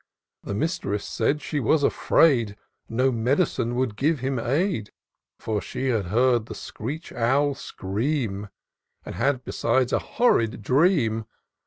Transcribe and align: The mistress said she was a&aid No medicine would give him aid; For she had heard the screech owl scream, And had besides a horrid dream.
The 0.43 0.55
mistress 0.55 1.05
said 1.05 1.43
she 1.43 1.59
was 1.59 1.83
a&aid 1.83 2.57
No 2.89 3.11
medicine 3.11 3.75
would 3.75 3.95
give 3.95 4.19
him 4.19 4.39
aid; 4.39 4.91
For 5.37 5.61
she 5.61 5.89
had 5.89 6.05
heard 6.05 6.47
the 6.47 6.55
screech 6.55 7.13
owl 7.13 7.53
scream, 7.53 8.49
And 9.05 9.13
had 9.13 9.43
besides 9.45 9.93
a 9.93 9.99
horrid 9.99 10.63
dream. 10.63 11.25